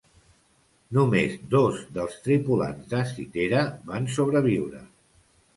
[0.97, 3.63] Només dos dels tripulants de "Cythera"
[3.93, 4.83] van sobreviure.